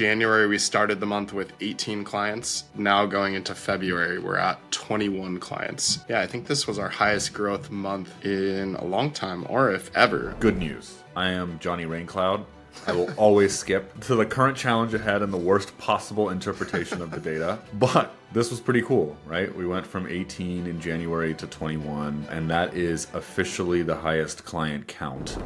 [0.00, 2.64] January, we started the month with 18 clients.
[2.74, 5.98] Now going into February, we're at 21 clients.
[6.08, 9.94] Yeah, I think this was our highest growth month in a long time, or if
[9.94, 10.34] ever.
[10.40, 11.02] Good news.
[11.14, 12.46] I am Johnny Raincloud.
[12.86, 17.10] I will always skip to the current challenge ahead and the worst possible interpretation of
[17.10, 17.58] the data.
[17.74, 19.54] But this was pretty cool, right?
[19.54, 24.88] We went from 18 in January to 21, and that is officially the highest client
[24.88, 25.36] count.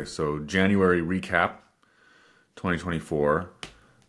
[0.00, 1.56] Okay, so January recap
[2.56, 3.50] 2024.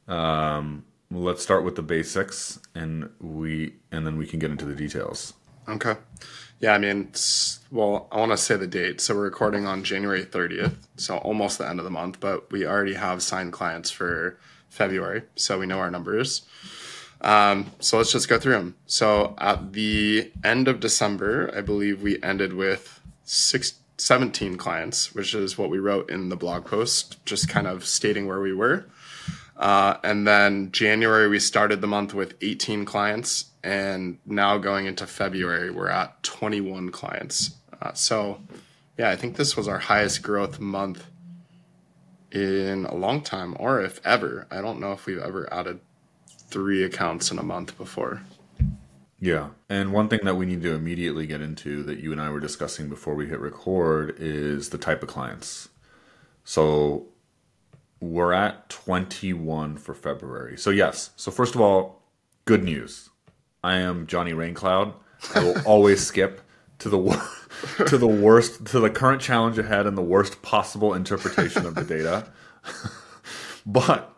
[0.08, 4.74] Um, let's start with the basics and we and then we can get into the
[4.76, 5.34] details.
[5.68, 5.96] Okay.
[6.62, 7.12] Yeah, I mean,
[7.72, 9.02] well, I want to say the date.
[9.02, 12.66] So we're recording on January 30th, so almost the end of the month, but we
[12.66, 14.38] already have signed clients for
[14.70, 16.44] February, so we know our numbers.
[17.20, 18.76] Um, so let's just go through them.
[18.86, 25.36] So at the end of December, I believe we ended with six, 17 clients, which
[25.36, 28.86] is what we wrote in the blog post, just kind of stating where we were.
[29.56, 33.52] Uh, and then January, we started the month with 18 clients.
[33.64, 37.58] And now going into February, we're at 21 clients.
[37.80, 38.42] Uh, so,
[38.98, 41.06] yeah, I think this was our highest growth month
[42.32, 44.48] in a long time, or if ever.
[44.50, 45.80] I don't know if we've ever added
[46.50, 48.24] three accounts in a month before.
[49.22, 49.50] Yeah.
[49.70, 52.40] And one thing that we need to immediately get into that you and I were
[52.40, 55.70] discussing before we hit record is the type of clients.
[56.44, 57.06] So
[58.00, 60.58] we're at 21 for February.
[60.58, 61.12] So, yes.
[61.16, 62.02] So, first of all,
[62.46, 63.12] good news.
[63.64, 64.96] I am Johnny Raincloud.
[65.36, 66.42] I will always skip
[66.80, 67.32] to the
[67.86, 71.84] to the worst to the current challenge ahead and the worst possible interpretation of the
[71.84, 72.28] data.
[73.68, 74.11] but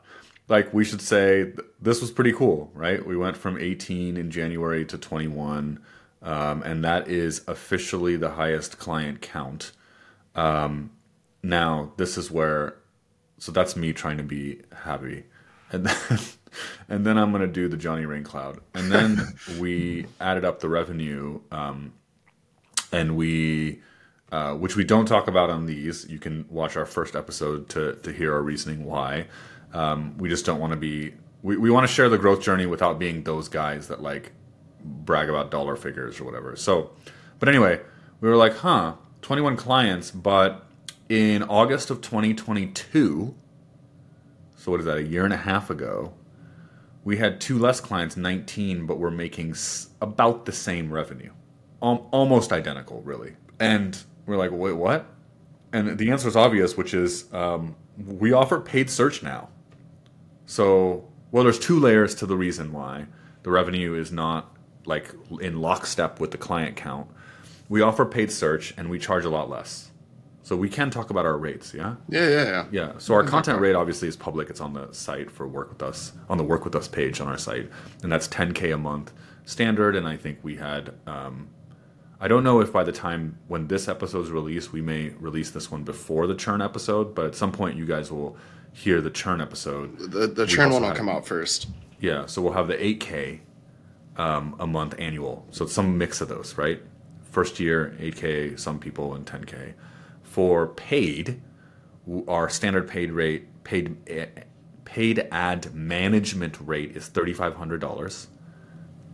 [0.48, 3.06] like we should say this was pretty cool, right?
[3.06, 5.80] We went from 18 in January to 21,
[6.22, 9.72] um, and that is officially the highest client count.
[10.36, 10.92] Um,
[11.42, 12.78] now this is where,
[13.38, 15.26] so that's me trying to be happy,
[15.72, 16.20] and then
[16.90, 21.40] and then I'm gonna do the Johnny Raincloud, and then we added up the revenue,
[21.52, 21.94] um,
[22.92, 23.82] and we.
[24.32, 26.10] Uh, which we don't talk about on these.
[26.10, 29.28] You can watch our first episode to, to hear our reasoning why.
[29.74, 31.14] Um, we just don't want to be.
[31.42, 34.32] We, we want to share the growth journey without being those guys that like
[34.84, 36.56] brag about dollar figures or whatever.
[36.56, 36.92] So,
[37.40, 37.82] but anyway,
[38.22, 40.66] we were like, huh, 21 clients, but
[41.10, 43.36] in August of 2022,
[44.56, 46.14] so what is that, a year and a half ago,
[47.04, 49.56] we had two less clients, 19, but we're making
[50.02, 51.32] about the same revenue.
[51.82, 53.36] almost identical, really.
[53.60, 55.06] And we're like, wait, what?
[55.74, 59.50] And the answer is obvious, which is um, we offer paid search now.
[60.46, 63.08] So, well, there's two layers to the reason why
[63.44, 64.56] the revenue is not
[64.86, 67.10] like in lockstep with the client count.
[67.70, 69.92] We offer paid search and we charge a lot less.
[70.44, 71.96] So we can talk about our rates, yeah?
[72.10, 72.66] Yeah, yeah, yeah.
[72.70, 72.92] Yeah.
[72.98, 74.50] So our content rate obviously is public.
[74.50, 77.30] It's on the site for Work With Us, on the Work With Us page on
[77.30, 77.70] our site.
[78.04, 79.14] And that's 10K a month
[79.46, 79.96] standard.
[79.96, 81.48] And I think we had, um,
[82.20, 85.50] I don't know if by the time when this episode is released, we may release
[85.50, 88.36] this one before the churn episode, but at some point you guys will
[88.74, 89.98] hear the churn episode.
[89.98, 91.68] The, the churn one will come out first.
[92.00, 93.40] Yeah, so we'll have the 8K
[94.18, 95.46] um, a month annual.
[95.52, 96.82] So it's some mix of those, right?
[97.32, 99.74] First year, 8K, some people, and 10K.
[100.24, 101.42] For paid,
[102.28, 103.96] our standard paid rate, paid
[104.86, 108.28] paid ad management rate is $3,500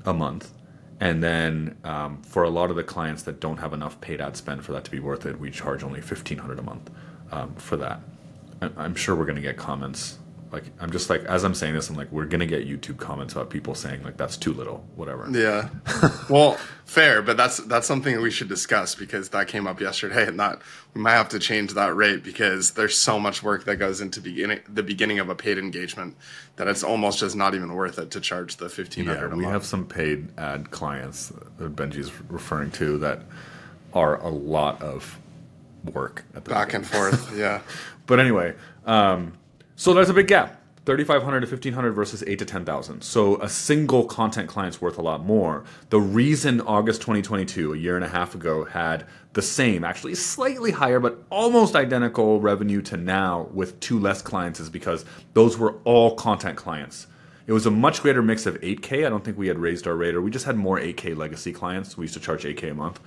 [0.05, 0.51] a month.
[0.99, 4.35] And then um, for a lot of the clients that don't have enough paid ad
[4.35, 6.89] spend for that to be worth it, we charge only 1500 a month
[7.31, 8.01] um, for that.
[8.61, 10.17] I'm sure we're gonna get comments.
[10.51, 13.33] Like I'm just like as I'm saying this, I'm like we're gonna get YouTube comments
[13.33, 15.27] about people saying like that's too little, whatever.
[15.29, 15.69] Yeah.
[16.29, 20.39] well, fair, but that's that's something we should discuss because that came up yesterday, and
[20.39, 20.59] that
[20.93, 24.21] we might have to change that rate because there's so much work that goes into
[24.21, 26.17] beginning the beginning of a paid engagement
[26.55, 29.29] that it's almost just not even worth it to charge the fifteen hundred.
[29.29, 33.21] Yeah, we have some paid ad clients that Benji's referring to that
[33.93, 35.19] are a lot of
[35.93, 37.33] work at the back and forth.
[37.37, 37.61] Yeah.
[38.05, 38.55] But anyway,
[38.85, 39.33] um,
[39.75, 40.59] so there's a big gap.
[40.85, 43.03] 3500 to 1500 versus 8 to 10,000.
[43.03, 45.63] So a single content client's worth a lot more.
[45.91, 50.71] The reason August 2022, a year and a half ago, had the same, actually slightly
[50.71, 55.75] higher, but almost identical revenue to now with two less clients is because those were
[55.83, 57.05] all content clients.
[57.45, 59.05] It was a much greater mix of 8K.
[59.05, 61.51] I don't think we had raised our rate, or we just had more 8K legacy
[61.51, 61.97] clients.
[61.97, 62.99] We used to charge 8K a month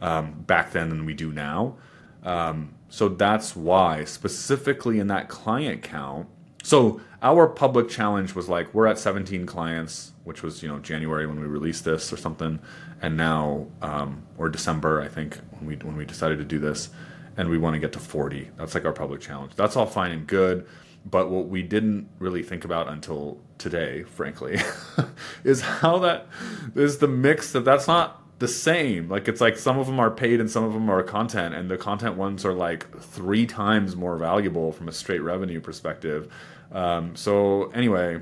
[0.00, 1.76] um, back then than we do now.
[2.24, 6.28] Um, so that's why, specifically in that client count,
[6.64, 11.26] So our public challenge was like we're at 17 clients, which was you know January
[11.26, 12.58] when we released this or something,
[13.00, 16.90] and now um, or December I think when we when we decided to do this,
[17.36, 18.50] and we want to get to 40.
[18.56, 19.52] That's like our public challenge.
[19.56, 20.66] That's all fine and good,
[21.06, 24.58] but what we didn't really think about until today, frankly,
[25.44, 26.26] is how that
[26.74, 29.08] is the mix that that's not the same.
[29.08, 31.70] Like it's like some of them are paid and some of them are content, and
[31.70, 36.32] the content ones are like three times more valuable from a straight revenue perspective.
[36.70, 38.20] Um, so anyway,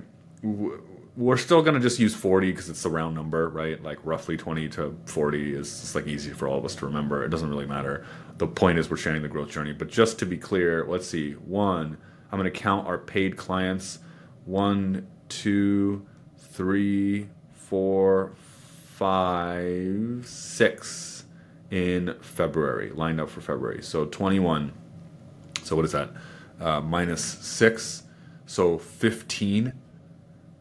[1.17, 3.83] we're still gonna just use 40 because it's a round number, right?
[3.83, 7.25] Like roughly 20 to 40 is just like easy for all of us to remember.
[7.25, 8.07] It doesn't really matter.
[8.39, 9.73] The point is we're sharing the growth journey.
[9.73, 11.33] But just to be clear, let's see.
[11.33, 11.99] One,
[12.31, 13.99] I'm gonna count our paid clients.
[14.45, 16.07] One, two,
[16.39, 18.33] three, four,
[18.97, 21.25] five, six
[21.71, 23.83] in February, lined up for February.
[23.83, 24.73] So 21.
[25.63, 26.11] So what is that?
[26.59, 28.05] Uh, minus six.
[28.47, 29.75] So 15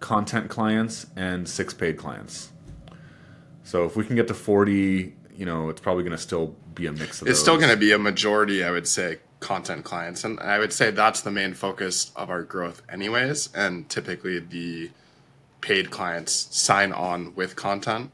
[0.01, 2.51] content clients and six paid clients.
[3.63, 6.87] So if we can get to 40, you know, it's probably going to still be
[6.87, 7.41] a mix of It's those.
[7.41, 10.91] still going to be a majority, I would say, content clients, and I would say
[10.91, 13.49] that's the main focus of our growth, anyways.
[13.55, 14.91] And typically, the
[15.61, 18.11] paid clients sign on with content.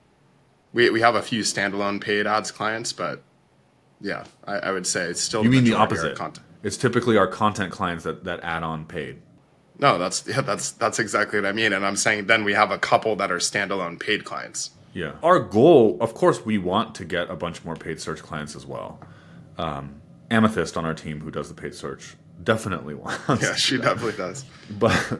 [0.74, 3.22] We we have a few standalone paid ads clients, but
[4.00, 6.16] yeah, I, I would say it's still You mean the opposite?
[6.16, 6.46] Content.
[6.64, 9.22] It's typically our content clients that, that add on paid.
[9.80, 11.74] No, that's yeah, that's that's exactly what I mean.
[11.74, 14.72] And I'm saying then we have a couple that are standalone paid clients.
[14.94, 15.14] Yeah.
[15.24, 18.66] Our goal, of course, we want to get a bunch more paid search clients as
[18.66, 19.00] well.
[19.58, 23.42] Um, Amethyst on our team, who does the paid search, definitely wants.
[23.42, 24.46] Yeah, she definitely does.
[24.70, 25.20] But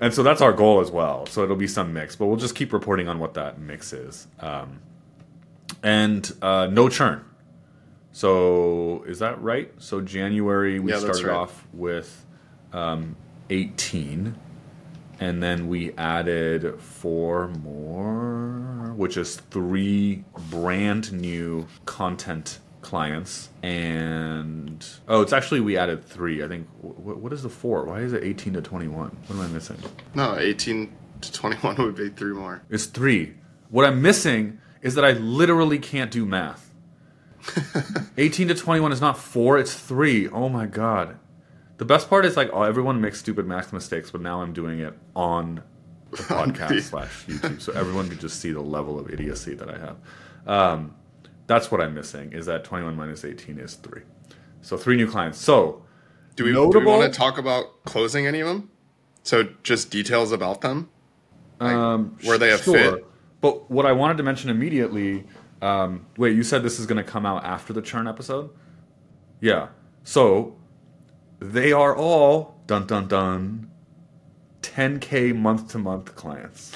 [0.00, 1.26] and so that's our goal as well.
[1.26, 4.26] So it'll be some mix, but we'll just keep reporting on what that mix is.
[4.40, 4.80] Um,
[5.82, 7.24] and uh, no churn.
[8.12, 9.72] So is that right?
[9.78, 11.36] So January we Yeah, started right.
[11.36, 12.24] off with
[12.72, 13.16] um,
[13.50, 14.34] 18,
[15.20, 25.20] and then we added four more, which is three brand new content clients and oh
[25.20, 28.22] it's actually we added three i think what, what is the four why is it
[28.22, 29.76] 18 to 21 what am i missing
[30.14, 32.62] No, 18 to 21 would be three more.
[32.70, 33.34] it's three
[33.68, 36.74] what i'm missing is that i literally can't do math
[38.16, 40.28] 18 to 21 is not four it's three.
[40.28, 41.18] Oh my god
[41.78, 44.80] the best part is like oh, everyone makes stupid math mistakes but now i'm doing
[44.80, 45.62] it on
[46.10, 49.78] the podcast slash youtube so everyone can just see the level of idiocy that i
[49.78, 49.96] have
[50.46, 50.94] um,
[51.46, 54.02] that's what i'm missing is that 21 minus 18 is three
[54.62, 55.82] so three new clients so
[56.34, 58.70] Do we, do we want to talk about closing any of them?
[59.22, 60.88] So just details about them.
[61.60, 62.74] Like, Um, were they a sure.
[62.74, 63.06] fit?
[63.40, 65.26] But what I wanted to mention immediately,
[65.62, 68.50] um, wait, you said this is going to come out after the churn episode?
[69.40, 69.68] Yeah.
[70.04, 70.56] So
[71.38, 73.70] they are all dun dun dun
[74.62, 76.72] 10k month to month clients.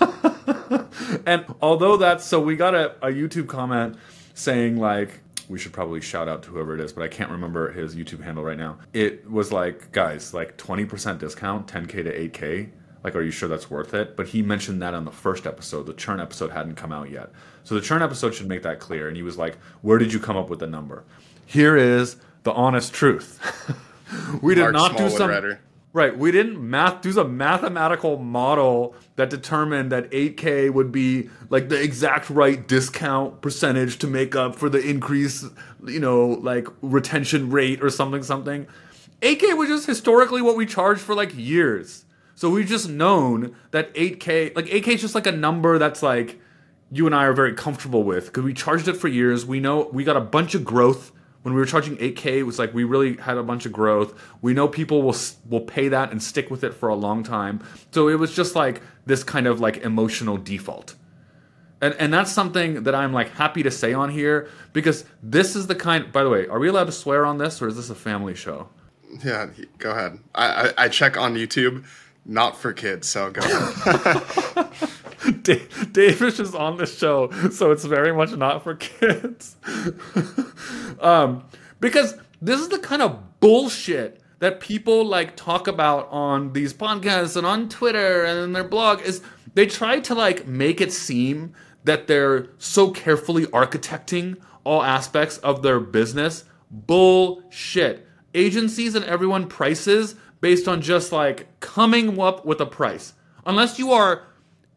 [1.26, 3.96] and although that's so we got a, a YouTube comment
[4.34, 7.70] saying like we should probably shout out to whoever it is, but I can't remember
[7.70, 8.78] his YouTube handle right now.
[8.92, 12.70] It was like, guys, like 20% discount, 10k to 8k.
[13.06, 14.16] Like, are you sure that's worth it?
[14.16, 15.86] But he mentioned that on the first episode.
[15.86, 17.30] The churn episode hadn't come out yet.
[17.62, 19.06] So the churn episode should make that clear.
[19.06, 21.04] And he was like, where did you come up with the number?
[21.46, 23.40] Here is the honest truth.
[24.42, 25.30] we did Mark not do Smallwood some.
[25.30, 25.60] writer.
[25.92, 26.18] Right.
[26.18, 31.80] We didn't math do some mathematical model that determined that 8K would be like the
[31.80, 35.44] exact right discount percentage to make up for the increase,
[35.86, 38.66] you know, like retention rate or something something.
[39.22, 42.02] 8K was just historically what we charged for like years.
[42.36, 46.38] So we've just known that 8K, like 8K is just like a number that's like
[46.92, 49.46] you and I are very comfortable with because we charged it for years.
[49.46, 51.12] We know we got a bunch of growth
[51.42, 52.38] when we were charging 8K.
[52.38, 54.14] It was like we really had a bunch of growth.
[54.42, 55.16] We know people will
[55.48, 57.64] will pay that and stick with it for a long time.
[57.90, 60.94] So it was just like this kind of like emotional default.
[61.80, 65.68] And, and that's something that I'm like happy to say on here because this is
[65.68, 66.12] the kind.
[66.12, 68.34] By the way, are we allowed to swear on this or is this a family
[68.34, 68.68] show?
[69.24, 70.18] Yeah, go ahead.
[70.34, 71.86] I, I, I check on YouTube,
[72.26, 73.42] not for kids, so go
[75.42, 79.56] Dave is just on the show, so it's very much not for kids.
[81.00, 81.44] um,
[81.80, 87.36] because this is the kind of bullshit that people like talk about on these podcasts
[87.36, 89.22] and on Twitter and in their blog is
[89.54, 91.54] they try to like make it seem
[91.84, 96.44] that they're so carefully architecting all aspects of their business.
[96.70, 98.06] Bullshit.
[98.34, 103.14] Agencies and everyone prices based on just like coming up with a price.
[103.44, 104.24] Unless you are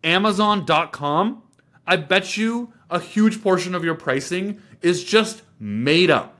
[0.03, 1.43] Amazon.com,
[1.87, 6.37] I bet you a huge portion of your pricing is just made up.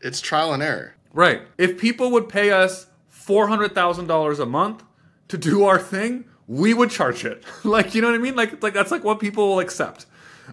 [0.00, 0.94] it's trial and error.
[1.12, 1.42] Right.
[1.56, 4.84] If people would pay us $400,000 a month,
[5.28, 7.44] to do our thing, we would charge it.
[7.64, 8.34] like, you know what I mean?
[8.34, 10.06] Like, like that's like what people will accept.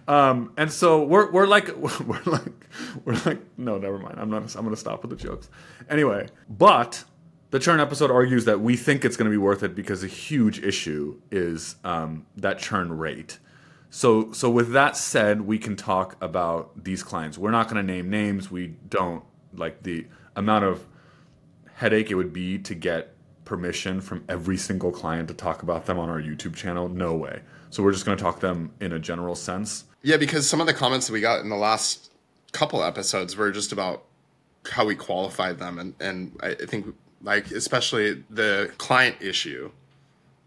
[0.06, 2.66] Um, and so we're we're like we're like
[3.04, 4.16] we're like no, never mind.
[4.18, 4.54] I'm not.
[4.54, 5.48] I'm gonna stop with the jokes.
[5.88, 7.02] Anyway, but
[7.50, 10.08] the churn episode argues that we think it's going to be worth it because a
[10.08, 13.38] huge issue is um, that churn rate.
[13.90, 17.38] So so with that said, we can talk about these clients.
[17.38, 18.50] We're not going to name names.
[18.50, 19.24] We don't
[19.54, 20.86] like the amount of
[21.74, 25.98] headache it would be to get permission from every single client to talk about them
[25.98, 26.88] on our YouTube channel.
[26.88, 27.40] No way.
[27.70, 29.84] So we're just going to talk them in a general sense.
[30.02, 32.10] Yeah, because some of the comments that we got in the last
[32.52, 34.04] couple episodes were just about
[34.70, 39.70] how we qualified them, and and I think like especially the client issue.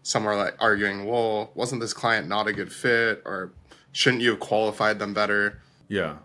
[0.02, 3.52] Some are like arguing, well, wasn't this client not a good fit, or
[3.92, 5.60] shouldn't you have qualified them better?
[5.88, 6.16] Yeah,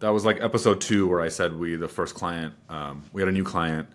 [0.00, 3.28] that was like episode two where I said we the first client um, we had
[3.28, 3.88] a new client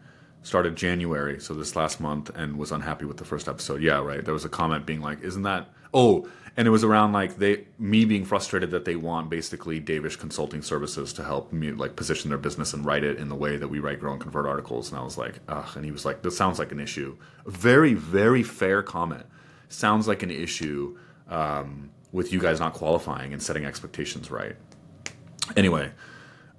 [0.44, 3.82] started January, so this last month, and was unhappy with the first episode.
[3.82, 4.24] Yeah, right.
[4.26, 6.28] There was a comment being like, "Isn't that?" Oh,
[6.58, 10.62] and it was around like they me being frustrated that they want basically Devesh consulting
[10.62, 13.70] services to help me like position their business and write it in the way that
[13.70, 14.92] we write grow and convert articles.
[14.92, 15.70] And I was like, ugh.
[15.76, 19.26] And he was like, "This sounds like an issue." Very, very fair comment.
[19.70, 20.98] Sounds like an issue
[21.30, 24.58] um, with you guys not qualifying and setting expectations right.
[25.56, 25.92] Anyway,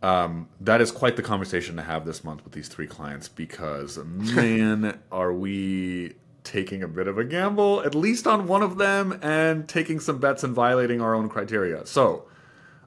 [0.03, 3.99] um, that is quite the conversation to have this month with these three clients because,
[4.05, 9.19] man, are we taking a bit of a gamble, at least on one of them,
[9.23, 11.87] and taking some bets and violating our own criteria.
[11.87, 12.25] So,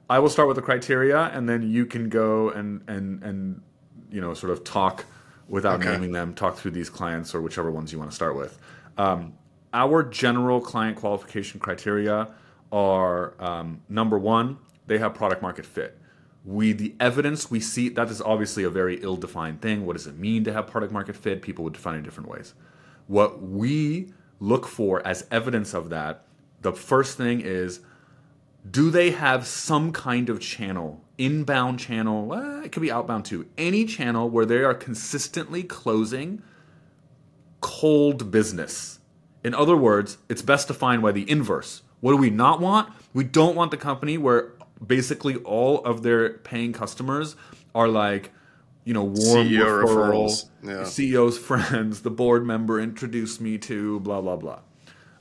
[0.08, 3.62] I will start with the criteria, and then you can go and and and
[4.10, 5.04] you know sort of talk
[5.48, 5.92] without okay.
[5.92, 8.58] naming them, talk through these clients or whichever ones you want to start with.
[8.98, 9.34] Um,
[9.72, 12.28] our general client qualification criteria
[12.72, 15.98] are um, number one, they have product market fit
[16.46, 20.16] we the evidence we see that is obviously a very ill-defined thing what does it
[20.16, 22.54] mean to have product market fit people would define it in different ways
[23.06, 26.26] what we look for as evidence of that
[26.62, 27.80] the first thing is
[28.68, 32.32] do they have some kind of channel inbound channel?
[32.64, 33.46] It could be outbound too.
[33.56, 36.42] Any channel where they are consistently closing
[37.60, 38.98] cold business.
[39.44, 41.82] In other words it's best to find by the inverse.
[42.00, 42.92] What do we not want?
[43.14, 44.52] We don't want the company where
[44.84, 47.36] basically all of their paying customers
[47.74, 48.32] are like
[48.86, 50.84] you know warm CEO referrals, yeah.
[50.84, 54.60] CEO's friends, the board member introduced me to blah blah blah,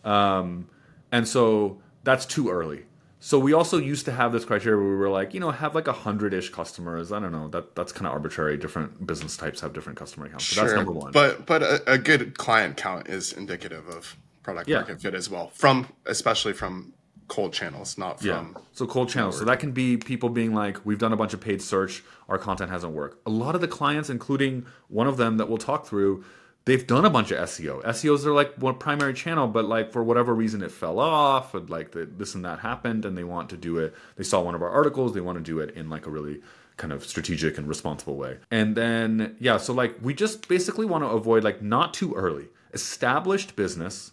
[0.06, 0.70] um,
[1.12, 2.86] and so that's too early.
[3.20, 5.74] So we also used to have this criteria where we were like, you know, have
[5.74, 7.12] like a hundred ish customers.
[7.12, 7.48] I don't know.
[7.48, 8.56] That that's kind of arbitrary.
[8.56, 10.46] Different business types have different customer accounts.
[10.46, 10.64] Sure.
[10.64, 11.12] that's number one.
[11.12, 14.78] But but a, a, good client count is indicative of product yeah.
[14.78, 15.50] market fit as well.
[15.56, 16.94] From especially from
[17.28, 18.28] cold channels, not from.
[18.28, 18.62] Yeah.
[18.74, 19.40] So cold channels.
[19.40, 22.38] So that can be people being like, we've done a bunch of paid search, our
[22.38, 23.26] content hasn't worked.
[23.26, 26.24] A lot of the clients, including one of them that we'll talk through,
[26.66, 27.84] they've done a bunch of SEO.
[27.84, 31.70] SEOs are like one primary channel, but like for whatever reason it fell off, and
[31.70, 33.96] like the, this and that happened, and they want to do it.
[34.18, 36.42] They saw one of our articles, they want to do it in like a really
[36.78, 38.38] kind of strategic and responsible way.
[38.52, 42.50] And then yeah, so like we just basically want to avoid like not too early.
[42.74, 44.12] Established business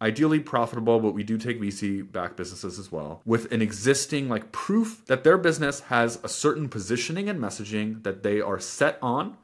[0.00, 4.52] ideally profitable, but we do take VC back businesses as well, with an existing like
[4.52, 9.36] proof that their business has a certain positioning and messaging that they are set on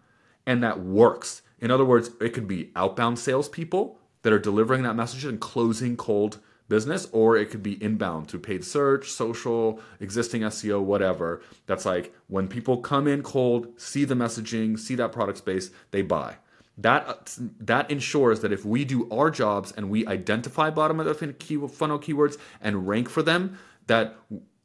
[0.47, 1.43] and that works.
[1.61, 5.97] In other words, it could be outbound salespeople that are delivering that message and closing
[5.97, 11.43] cold business, or it could be inbound through paid search, social, existing SEO, whatever.
[11.67, 16.03] That's like when people come in cold, see the messaging, see that product space, they
[16.03, 16.37] buy
[16.77, 21.15] that that ensures that if we do our jobs and we identify bottom of the
[21.15, 24.17] funnel keywords and rank for them that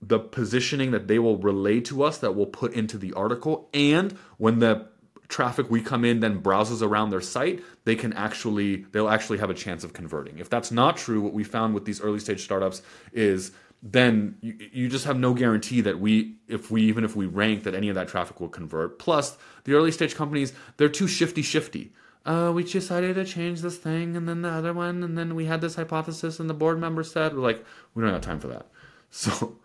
[0.02, 4.18] the positioning that they will relay to us that we'll put into the article and
[4.38, 4.88] when the
[5.28, 9.52] traffic we come in then browses around their site they can actually they'll actually have
[9.52, 10.40] a chance of converting.
[10.40, 12.82] If that's not true what we found with these early stage startups
[13.14, 13.52] is
[13.82, 17.64] then you, you just have no guarantee that we if we even if we rank
[17.64, 19.00] that any of that traffic will convert.
[19.00, 21.94] Plus the early stage companies they're too shifty shifty
[22.26, 25.46] uh, we decided to change this thing and then the other one and then we
[25.46, 28.48] had this hypothesis and the board member said we're like we don't have time for
[28.48, 28.68] that.
[29.12, 29.58] So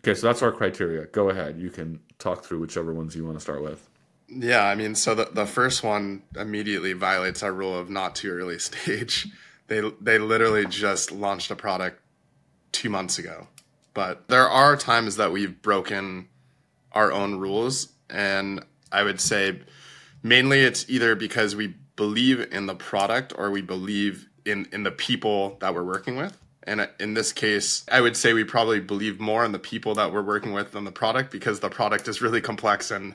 [0.00, 1.06] okay so that's our criteria.
[1.06, 1.58] Go ahead.
[1.58, 3.88] You can talk through whichever ones you want to start with.
[4.28, 8.30] Yeah i mean so the, the first one immediately violates our rule of not too
[8.30, 9.28] early stage.
[9.68, 12.02] They they literally just launched a product
[12.72, 13.46] two months ago
[14.00, 16.26] but there are times that we've broken
[16.92, 19.60] our own rules and i would say
[20.22, 24.90] mainly it's either because we believe in the product or we believe in in the
[24.90, 29.20] people that we're working with and in this case i would say we probably believe
[29.20, 32.22] more in the people that we're working with than the product because the product is
[32.22, 33.12] really complex and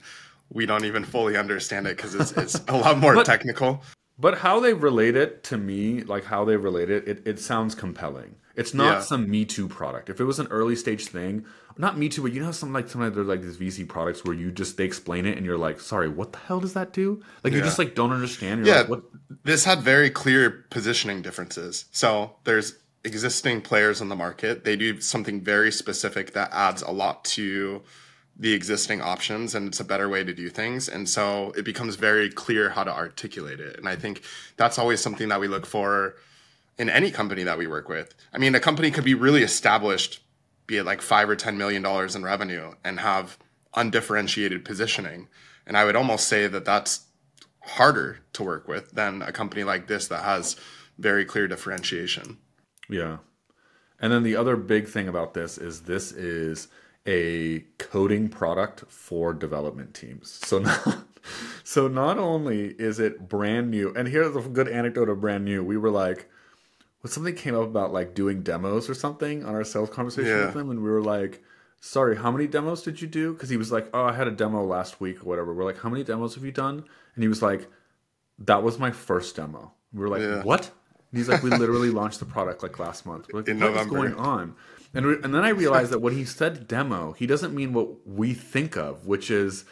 [0.53, 3.81] we don't even fully understand it because it's, it's a lot more but, technical
[4.17, 7.75] But how they relate it to me, like how they relate it, it, it sounds
[7.75, 8.35] compelling.
[8.55, 8.99] It's not Yeah.
[9.01, 10.09] some Me Too product.
[10.09, 11.45] If it was an early stage thing,
[11.77, 14.35] not Me Too, but you know, some like sometimes there's like these VC products where
[14.35, 17.21] you just they explain it and you're like, sorry, what the hell does that do?
[17.43, 18.65] Like you just like don't understand.
[18.65, 19.03] You're Yeah, like, what?
[19.43, 21.85] this had very clear positioning differences.
[21.91, 24.63] So there's existing players in the market.
[24.63, 27.83] They do something very specific that adds a lot to
[28.37, 30.89] the existing options and it's a better way to do things.
[30.89, 33.77] And so it becomes very clear how to articulate it.
[33.77, 34.23] And I think
[34.57, 36.15] that's always something that we look for
[36.77, 38.13] in any company that we work with.
[38.33, 40.21] I mean, a company could be really established,
[40.67, 43.37] be it like five or ten million dollars in revenue, and have
[43.75, 45.27] undifferentiated positioning.
[45.65, 47.05] And I would almost say that that's
[47.61, 50.55] harder to work with than a company like this that has
[50.97, 52.37] very clear differentiation.
[52.89, 53.17] Yeah.
[53.99, 56.67] And then the other big thing about this is this is
[57.07, 60.39] a coding product for development teams.
[60.45, 61.05] So not,
[61.63, 65.63] so not only is it brand new, and here's a good anecdote of brand new.
[65.63, 66.29] We were like,
[67.05, 70.47] when something came up about like doing demos or something on our sales conversation Yeah.
[70.47, 71.43] with him, and we were like,
[71.79, 73.31] sorry, how many demos did you do?
[73.33, 75.53] Because he was like, oh, I had a demo last week or whatever.
[75.53, 76.83] We're like, how many demos have you done?
[77.13, 77.67] And he was like,
[78.39, 79.71] that was my first demo.
[79.93, 80.41] We were like, Yeah.
[80.41, 80.71] what?
[81.11, 83.27] And he's like, we literally launched the product like last month.
[83.31, 83.95] We're like, In what is November.
[83.95, 84.55] going on?
[84.95, 88.07] And, we, and then I realized that when he said demo, he doesn't mean what
[88.07, 89.63] we think of, which is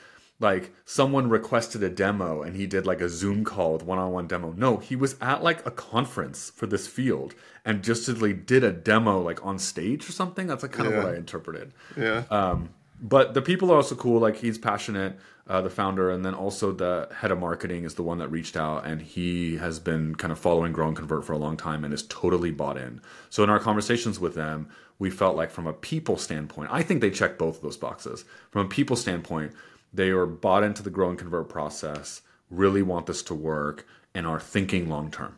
[0.43, 4.53] like someone requested a demo and he did like a Zoom call with one-on-one demo.
[4.55, 7.33] No, he was at like a conference for this field
[7.65, 10.45] and just like did a demo like on stage or something.
[10.45, 11.73] That's like kind of what I interpreted.
[11.97, 12.25] Yeah.
[12.29, 12.69] Um,
[13.01, 14.19] but the people are also cool.
[14.19, 18.03] Like he's passionate, uh, the founder, and then also the head of marketing is the
[18.03, 21.33] one that reached out, and he has been kind of following Grow and Convert for
[21.33, 23.01] a long time and is totally bought in.
[23.29, 24.69] So in our conversations with them,
[24.99, 28.23] we felt like from a people standpoint, I think they check both of those boxes.
[28.51, 29.51] From a people standpoint,
[29.93, 34.25] they are bought into the Grow and Convert process, really want this to work, and
[34.25, 35.37] are thinking long term.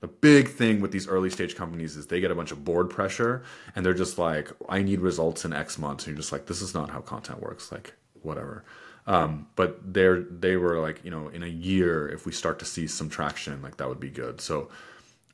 [0.00, 2.90] The big thing with these early stage companies is they get a bunch of board
[2.90, 3.42] pressure
[3.74, 6.04] and they're just like, I need results in X months.
[6.04, 7.72] And you're just like, this is not how content works.
[7.72, 8.64] Like, whatever.
[9.06, 12.64] Um, but they're they were like, you know, in a year, if we start to
[12.64, 14.40] see some traction, like that would be good.
[14.40, 14.68] So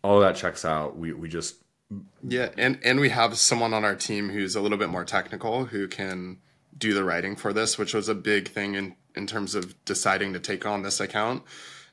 [0.02, 0.96] all that checks out.
[0.96, 1.56] We we just
[2.22, 5.66] Yeah, and and we have someone on our team who's a little bit more technical
[5.66, 6.38] who can
[6.76, 10.32] do the writing for this, which was a big thing in in terms of deciding
[10.32, 11.42] to take on this account.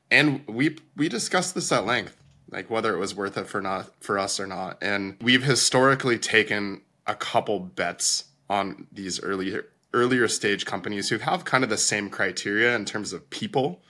[0.10, 2.16] And we we discussed this at length,
[2.50, 4.78] like whether it was worth it for not for us or not.
[4.82, 11.46] And we've historically taken a couple bets on these earlier earlier stage companies who have
[11.46, 13.82] kind of the same criteria in terms of people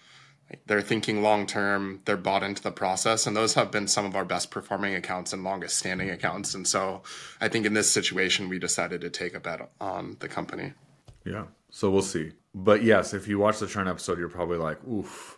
[0.66, 4.16] they're thinking long term they're bought into the process and those have been some of
[4.16, 7.02] our best performing accounts and longest standing accounts and so
[7.42, 10.74] i think in this situation we decided to take a bet on the company
[11.26, 11.46] Yeah.
[11.70, 12.32] So we'll see.
[12.56, 15.38] But yes, if you watch the churn episode, you're probably like, oof,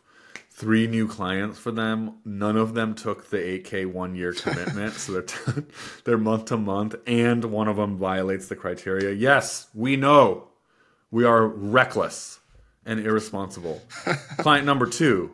[0.52, 2.18] three new clients for them.
[2.24, 4.94] None of them took the 8K one year commitment.
[4.94, 5.64] so they're,
[6.06, 9.12] they're month to month, and one of them violates the criteria.
[9.12, 10.50] Yes, we know
[11.12, 12.39] we are reckless
[12.90, 13.82] and irresponsible.
[14.40, 15.32] Client number two.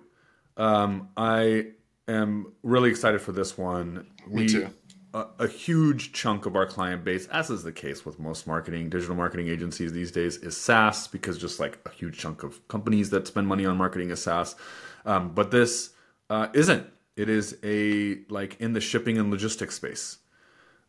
[0.58, 1.68] Um, I
[2.08, 4.08] am really excited for this one.
[4.30, 4.70] We, too.
[5.14, 8.90] A, a huge chunk of our client base, as is the case with most marketing,
[8.90, 13.10] digital marketing agencies these days, is SaaS because just like a huge chunk of companies
[13.12, 14.56] that spend money on marketing is SaaS.
[15.06, 15.92] Um, but this
[16.30, 16.86] uh, isn't.
[17.16, 20.18] It is a like in the shipping and logistics space.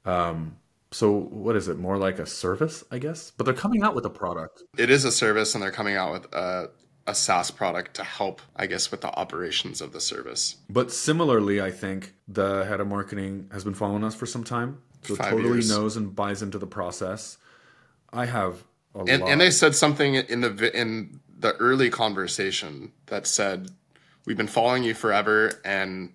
[0.04, 0.56] Um,
[0.90, 1.78] so what is it?
[1.78, 3.32] More like a service, I guess.
[3.36, 4.62] But they're coming out with a product.
[4.78, 6.70] it is a service and they're coming out with a,
[7.06, 11.60] a saas product to help i guess with the operations of the service But similarly,
[11.60, 15.30] I think the head of marketing has been following us for some time, so Five
[15.30, 15.70] totally years.
[15.70, 17.38] knows and buys into the process.
[18.12, 19.30] I have a and, lot.
[19.30, 23.70] and they said something in the in the early conversation that said
[24.24, 26.12] we've been following you forever and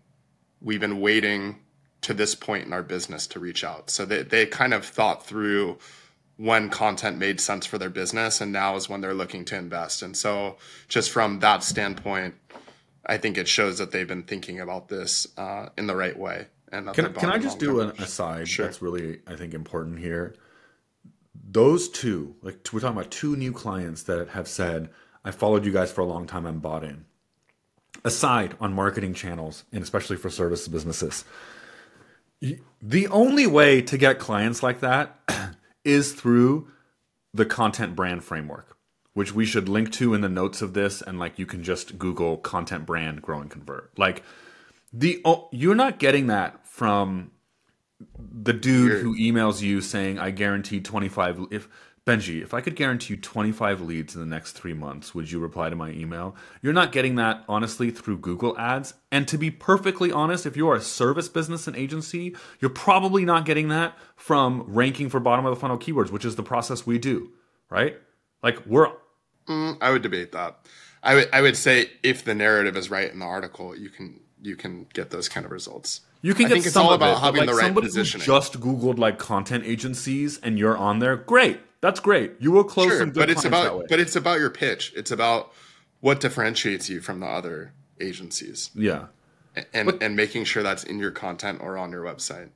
[0.61, 1.59] we've been waiting
[2.01, 5.25] to this point in our business to reach out so they, they kind of thought
[5.25, 5.77] through
[6.37, 10.01] when content made sense for their business and now is when they're looking to invest
[10.01, 12.33] and so just from that standpoint
[13.05, 16.47] i think it shows that they've been thinking about this uh, in the right way
[16.71, 18.65] and Can, can I just do an aside Sure.
[18.65, 20.35] that's really, I think, important here?
[21.35, 24.89] Those two, like we're talking about two new clients that have said,
[25.25, 27.05] I followed you guys for a long time, I'm bought in.
[28.05, 31.25] Aside on marketing channels, and especially for service businesses,
[32.81, 35.19] the only way to get clients like that
[35.83, 36.67] is through
[37.33, 38.77] the content brand framework,
[39.13, 41.01] which we should link to in the notes of this.
[41.01, 43.97] And like you can just Google content brand grow and convert.
[43.97, 44.23] Like,
[44.91, 47.31] the oh, you're not getting that from
[48.17, 51.69] the dude who emails you saying I guarantee 25 if
[52.05, 55.37] Benji, if I could guarantee you 25 leads in the next three months, would you
[55.37, 56.35] reply to my email?
[56.63, 58.95] You're not getting that, honestly, through Google Ads.
[59.11, 63.45] And to be perfectly honest, if you're a service business and agency, you're probably not
[63.45, 66.97] getting that from ranking for bottom of the funnel keywords, which is the process we
[66.97, 67.29] do,
[67.69, 67.97] right?
[68.41, 68.87] Like, we're.
[69.47, 70.57] Mm, I would debate that.
[71.03, 74.19] I would, I would say if the narrative is right in the article, you can
[74.41, 76.01] you can get those kind of results.
[76.21, 77.65] You can I get think it's some all of about it, having like the right
[77.65, 78.25] somebody positioning.
[78.25, 81.15] who just Googled like content agencies and you're on there.
[81.15, 82.33] Great, that's great.
[82.39, 83.79] You will close Sure, but it's clients that way.
[83.79, 84.93] about but it's about your pitch.
[84.95, 85.51] It's about
[85.99, 89.07] what differentiates you from the other agencies, yeah.
[89.73, 92.49] and and making sure that's in your content or on your website.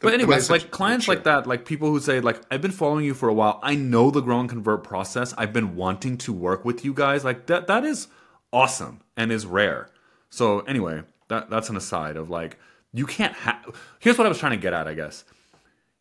[0.00, 1.14] The- But anyways, like clients sure.
[1.14, 3.60] like that, like people who say like I've been following you for a while.
[3.62, 5.32] I know the grow and convert process.
[5.38, 7.24] I've been wanting to work with you guys.
[7.24, 8.08] Like that that is
[8.52, 9.88] awesome and is rare.
[10.30, 12.58] So anyway, that that's an aside of like
[12.92, 13.64] you can't hack.
[14.00, 15.24] Here's what I was trying to get at, I guess.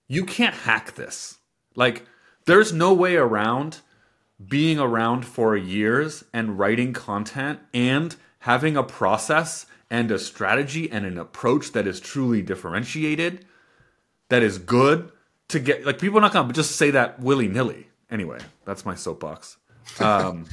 [0.08, 1.38] You can't hack this.
[1.76, 2.06] Like
[2.46, 3.82] there's no way around
[4.48, 11.06] being around for years and writing content and having a process and a strategy and
[11.06, 13.46] an approach that is truly differentiated
[14.32, 15.12] that is good
[15.50, 17.88] to get like people are not gonna just say that willy nilly.
[18.10, 19.58] Anyway, that's my soapbox.
[20.00, 20.46] Um,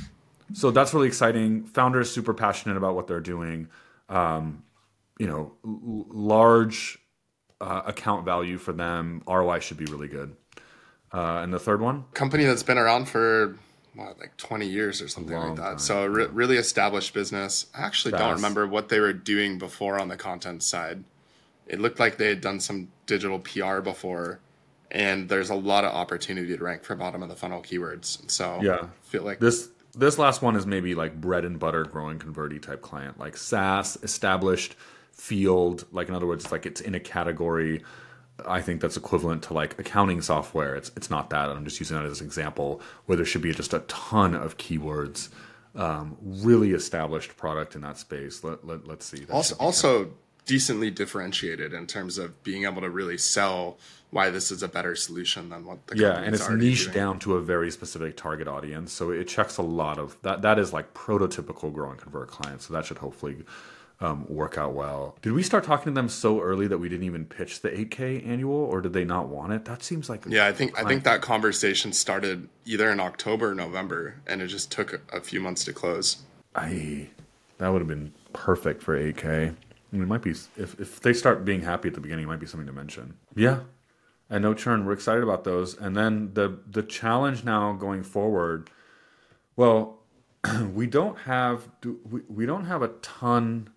[0.52, 1.64] so that's really exciting.
[1.64, 3.68] Founder is super passionate about what they're doing.
[4.08, 4.64] Um,
[5.18, 6.98] you know, l- large
[7.60, 9.22] uh, account value for them.
[9.28, 10.36] ROI should be really good.
[11.12, 13.56] Uh, and the third one, company that's been around for
[13.94, 15.62] what, like 20 years or something like that.
[15.62, 17.66] time, so a re- really established business.
[17.74, 21.04] I actually don't remember what they were doing before on the content side.
[21.66, 24.40] It looked like they had done some digital PR before,
[24.90, 28.30] and there's a lot of opportunity to rank for bottom of the funnel keywords.
[28.30, 28.78] So Yeah.
[28.82, 32.58] I feel like this this last one is maybe like bread and butter growing converty
[32.58, 34.76] type client, like SaaS established
[35.12, 35.84] field.
[35.90, 37.82] Like in other words, like it's in a category.
[38.46, 40.76] I think that's equivalent to like accounting software.
[40.76, 41.50] It's it's not that.
[41.50, 44.56] I'm just using that as an example where there should be just a ton of
[44.58, 45.28] keywords.
[45.74, 48.42] Um, really established product in that space.
[48.42, 49.24] Let, let let's see.
[49.24, 50.10] That also also
[50.48, 53.76] decently differentiated in terms of being able to really sell
[54.10, 56.94] why this is a better solution than what the yeah and it's niche doing.
[56.94, 60.58] down to a very specific target audience so it checks a lot of that that
[60.58, 63.36] is like prototypical grow and convert clients so that should hopefully
[64.00, 65.16] um, work out well.
[65.22, 68.26] Did we start talking to them so early that we didn't even pitch the 8k
[68.26, 69.64] annual or did they not want it?
[69.64, 73.54] That seems like Yeah, I think I think that conversation started either in October or
[73.54, 76.18] November, and it just took a, few months to close.
[76.54, 77.08] I,
[77.58, 79.54] that would have been perfect for 8k
[79.90, 82.28] I mean, it might be if, if they start being happy at the beginning it
[82.28, 83.14] might be something to mention.
[83.34, 83.60] Yeah.
[84.30, 85.76] And no churn we're excited about those.
[85.76, 88.70] And then the the challenge now going forward
[89.56, 89.98] well
[90.74, 93.70] we don't have do, we, we don't have a ton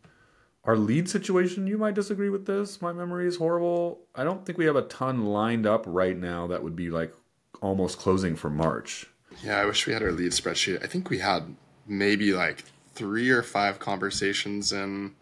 [0.63, 4.58] our lead situation you might disagree with this my memory is horrible i don't think
[4.58, 7.13] we have a ton lined up right now that would be like
[7.62, 9.08] almost closing for march
[9.43, 10.84] Yeah, I wish we had our lead spreadsheet.
[10.84, 11.56] I think we had
[11.88, 15.15] maybe like three or five conversations in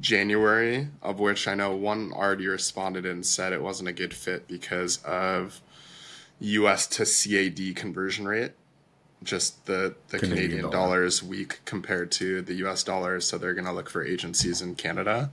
[0.00, 4.48] January, of which I know one already responded and said it wasn't a good fit
[4.48, 5.60] because of
[6.40, 8.52] US to CAD conversion rate.
[9.24, 10.72] Just the, the Canadian Canadian, dollar.
[10.72, 14.62] dollar is weak compared to the US dollar, so they're going to look for agencies
[14.62, 15.30] in Canada.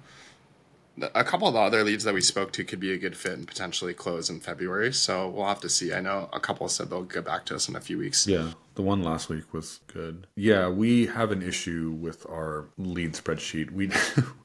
[1.15, 3.34] A couple of the other leads that we spoke to could be a good fit
[3.34, 5.93] and potentially close in February, so we'll have to see.
[5.93, 8.27] I know a couple said they'll get back to us in a few weeks.
[8.27, 10.27] Yeah, the one last week was good.
[10.36, 13.71] Yeah, we have an issue with our lead spreadsheet.
[13.71, 13.89] We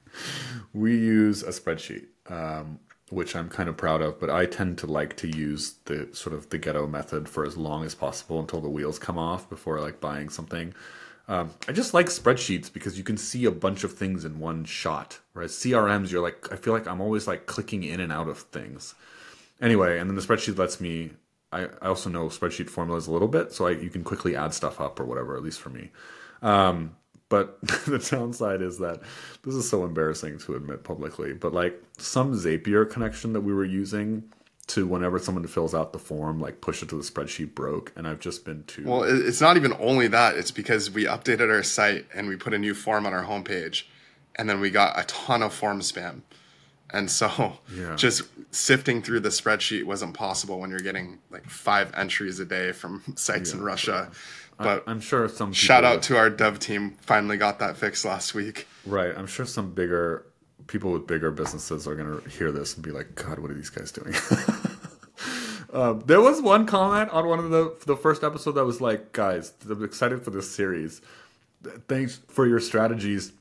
[0.73, 2.79] we use a spreadsheet, um,
[3.11, 6.35] which I'm kind of proud of, but I tend to like to use the sort
[6.35, 9.81] of the ghetto method for as long as possible until the wheels come off before
[9.81, 10.75] like buying something.
[11.29, 14.65] Um, I just like spreadsheets because you can see a bunch of things in one
[14.65, 15.21] shot.
[15.33, 18.39] Whereas CRMs, you're like, I feel like I'm always like clicking in and out of
[18.39, 18.95] things
[19.61, 21.11] anyway, and then the spreadsheet lets me.
[21.53, 24.53] I, I also know spreadsheet formulas a little bit, so I, you can quickly add
[24.53, 25.37] stuff up or whatever.
[25.37, 25.91] At least for me.
[26.43, 26.97] Um,
[27.29, 29.01] but the downside is that
[29.43, 31.33] this is so embarrassing to admit publicly.
[31.33, 34.25] But like some Zapier connection that we were using
[34.69, 38.07] to whenever someone fills out the form, like push it to the spreadsheet broke, and
[38.07, 38.85] I've just been too.
[38.85, 40.37] Well, it's not even only that.
[40.37, 43.85] It's because we updated our site and we put a new form on our homepage,
[44.35, 46.23] and then we got a ton of form spam.
[46.91, 47.95] And so Yeah.
[47.97, 52.73] just sifting through the spreadsheet wasn't possible when you're getting like five entries a day
[52.73, 54.11] from sites in Russia.
[54.59, 58.35] But I'm sure some shout out to our dev team finally got that fixed last
[58.35, 58.67] week.
[58.87, 59.13] Right.
[59.17, 60.25] I'm sure some bigger
[60.67, 63.55] people with bigger businesses are going to hear this and be like, God, what are
[63.55, 64.15] these guys doing?
[65.73, 69.13] um, there was one comment on one of the the first episode that was like,
[69.13, 71.01] guys, I'm excited for this series.
[71.89, 73.33] Thanks for your strategies.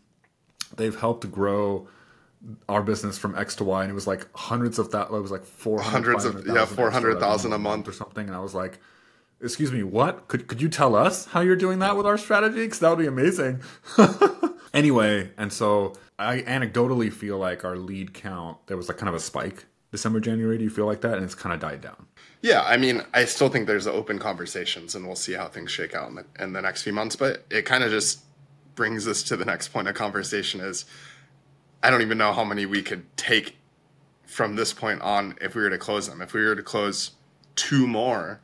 [0.76, 1.88] They've helped grow
[2.68, 5.08] our business from X to Y, and it was like hundreds of that.
[5.08, 7.88] It was like four Hundreds of- yeah, 400,000 a month.
[7.88, 8.28] or something.
[8.28, 8.80] And I was like,
[9.42, 10.28] excuse me, what?
[10.28, 12.64] Could, could you tell us how you're doing that with our strategy?
[12.64, 13.62] Because that would be amazing.
[14.74, 19.16] anyway, and so I anecdotally feel like our lead count, there was like kind of
[19.16, 20.58] a spike December, January.
[20.58, 21.16] Do you feel like that?
[21.16, 22.08] And it's kind of died down.
[22.42, 25.96] Yeah, I mean, I still think there's open conversations, and we'll see how things shake
[25.96, 27.16] out in the, in the next few months.
[27.16, 28.20] But it kind of just
[28.76, 30.86] brings us to the next point of conversation is
[31.82, 33.58] I don't even know how many we could take
[34.26, 36.22] from this point on if we were to close them.
[36.22, 37.12] If we were to close
[37.56, 38.42] two more,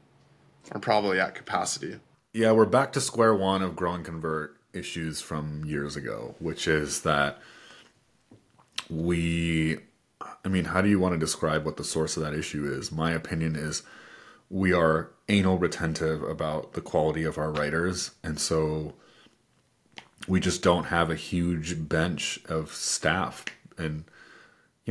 [0.73, 1.99] we're probably at capacity.
[2.33, 6.67] Yeah, we're back to square one of grow and convert issues from years ago, which
[6.67, 7.39] is that
[8.89, 9.79] we
[10.43, 12.91] I mean, how do you want to describe what the source of that issue is?
[12.91, 13.83] My opinion is
[14.49, 18.93] we are anal retentive about the quality of our writers, and so
[20.27, 23.45] we just don't have a huge bench of staff
[23.77, 24.03] and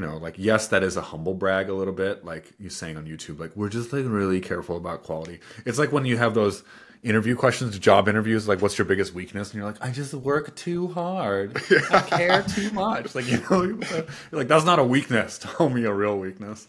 [0.01, 2.97] you know like yes that is a humble brag a little bit like you saying
[2.97, 5.41] on youtube like we're just like really careful about quality.
[5.67, 6.65] It's like when you have those
[7.03, 9.51] interview questions job interviews like what's your biggest weakness?
[9.51, 11.57] And you're like i just work too hard.
[11.91, 13.15] I care too much.
[13.15, 15.39] Like you know you're like that's not a weakness.
[15.43, 16.67] Tell me a real weakness.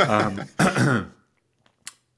[0.00, 0.42] Um,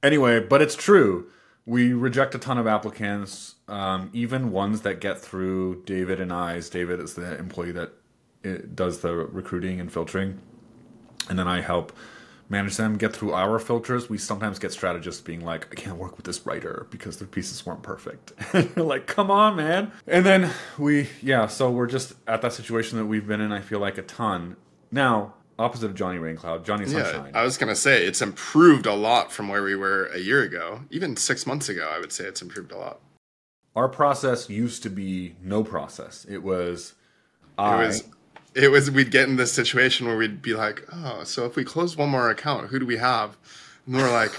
[0.03, 1.27] anyway but it's true.
[1.67, 6.71] We reject a ton of applicants um, even ones that get through david and i's.
[6.71, 7.93] David is the employee that
[8.75, 10.39] does the recruiting and filtering
[11.29, 11.93] and then i help
[12.49, 14.09] manage them, get through our filters.
[14.09, 17.65] We sometimes get strategists being like, I can't work with this writer because their pieces
[17.67, 18.33] weren't perfect.
[18.53, 19.93] and you're like, come on, man.
[20.07, 23.61] And then we, yeah, so we're just at that situation that we've been in, I
[23.61, 24.57] feel like a ton.
[24.91, 27.31] Now, opposite of Johnny Raincloud, Johnny Sunshine.
[27.33, 30.19] Yeah, I was going to say it's improved a lot from where we were a
[30.19, 30.83] year ago.
[30.91, 33.01] Even six months ago, I would say it's improved a lot.
[33.75, 36.25] Our process used to be no process.
[36.29, 36.95] It was
[37.59, 38.05] it I, was
[38.57, 41.65] it was we'd get in this situation where we'd be like, oh, so if we
[41.65, 43.37] close one more account, who do we have?
[43.87, 44.33] And we're like,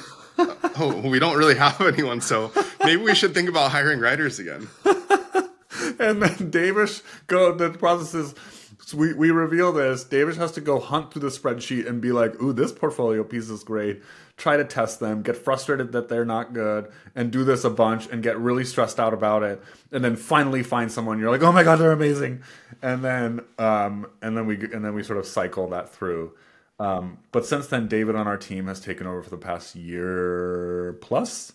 [0.80, 2.52] oh, we don't really have anyone, so
[2.84, 4.68] maybe we should think about hiring writers again.
[6.00, 7.54] and then Davis go.
[7.54, 8.36] The process is
[8.84, 10.04] so we we reveal this.
[10.04, 13.50] Davis has to go hunt through the spreadsheet and be like, ooh, this portfolio piece
[13.50, 14.02] is great
[14.38, 18.08] try to test them, get frustrated that they're not good, and do this a bunch
[18.08, 21.52] and get really stressed out about it, and then finally find someone you're like, oh
[21.52, 22.44] my god, they're amazing,
[22.82, 26.34] and then um, and then we and then we sort of cycle that through.
[26.80, 30.98] Um, but since then, David on our team has taken over for the past year
[31.02, 31.52] plus,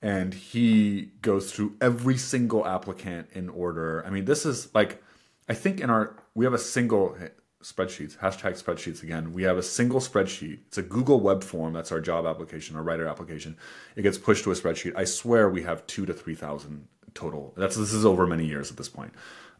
[0.00, 4.04] and he goes through every single applicant in order.
[4.06, 5.02] I mean, this is like,
[5.48, 7.16] I think in our we have a single
[7.62, 9.32] spreadsheets, hashtag spreadsheets again.
[9.32, 10.60] We have a single spreadsheet.
[10.66, 11.72] It's a Google web form.
[11.72, 13.56] That's our job application, our writer application.
[13.96, 14.94] It gets pushed to a spreadsheet.
[14.96, 17.52] I swear we have two to 3,000 total.
[17.56, 19.12] That's This is over many years at this point.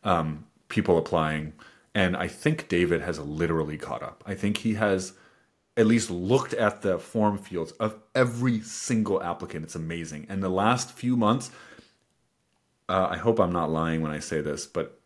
[0.02, 1.52] Um, people applying.
[1.94, 4.22] And I think David has literally caught up.
[4.26, 5.12] I think he has
[5.76, 9.64] at least looked at the form fields of every single applicant.
[9.64, 10.26] It's amazing.
[10.28, 11.50] And the last few months,
[12.88, 15.00] uh, I hope I'm not lying when I say this, but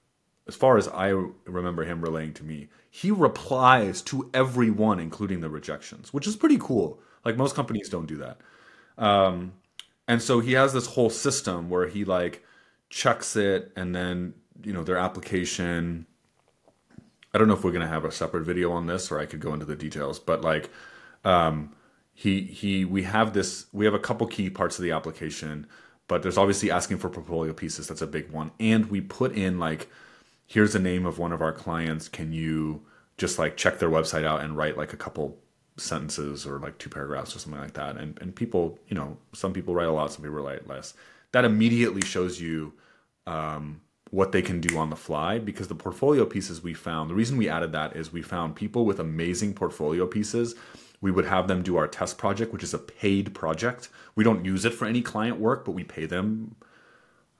[0.46, 1.08] as far as I
[1.46, 6.56] remember him relaying to me, he replies to everyone, including the rejections, which is pretty
[6.58, 7.00] cool.
[7.24, 8.38] Like most companies don't do that.
[8.96, 9.54] Um,
[10.06, 12.44] and so he has this whole system where he like
[12.90, 16.06] checks it and then, you know, their application.
[17.34, 19.26] I don't know if we're going to have a separate video on this or I
[19.26, 20.70] could go into the details, but like,
[21.24, 21.74] um,
[22.12, 25.66] he, he, we have this, we have a couple key parts of the application,
[26.06, 27.88] but there's obviously asking for portfolio pieces.
[27.88, 28.52] That's a big one.
[28.60, 29.90] And we put in like,
[30.46, 32.08] here's the name of one of our clients.
[32.08, 32.82] Can you
[33.16, 35.38] just like check their website out and write like a couple
[35.76, 37.96] sentences or like two paragraphs or something like that?
[37.96, 40.94] And and people, you know, some people write a lot, some people write less.
[41.32, 42.74] That immediately shows you
[43.26, 43.80] um,
[44.14, 47.36] what they can do on the fly because the portfolio pieces we found the reason
[47.36, 50.54] we added that is we found people with amazing portfolio pieces
[51.00, 54.44] we would have them do our test project which is a paid project we don't
[54.44, 56.54] use it for any client work but we pay them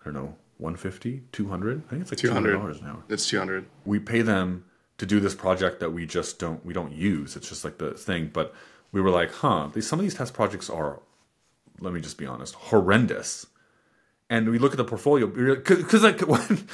[0.01, 3.03] i don't know 150 200 i think it's like 200 dollars an hour.
[3.09, 4.65] It's 200 we pay them
[4.99, 7.37] to do this project that we just don't we don't use.
[7.37, 8.31] It's just like the thing.
[8.33, 8.55] But
[8.93, 11.01] we were like huh these, some of these test projects are
[11.81, 13.47] let me just be honest horrendous.
[14.31, 16.65] And we look at the portfolio because like when